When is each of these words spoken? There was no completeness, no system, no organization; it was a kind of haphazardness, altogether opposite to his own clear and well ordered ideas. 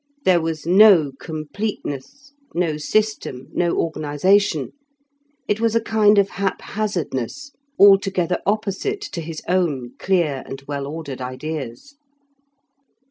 There 0.25 0.41
was 0.41 0.65
no 0.65 1.11
completeness, 1.19 2.33
no 2.55 2.75
system, 2.77 3.49
no 3.53 3.75
organization; 3.75 4.71
it 5.47 5.59
was 5.61 5.75
a 5.75 5.79
kind 5.79 6.17
of 6.17 6.27
haphazardness, 6.29 7.51
altogether 7.79 8.41
opposite 8.47 9.01
to 9.01 9.21
his 9.21 9.43
own 9.47 9.91
clear 9.99 10.41
and 10.47 10.59
well 10.67 10.87
ordered 10.87 11.21
ideas. 11.21 11.97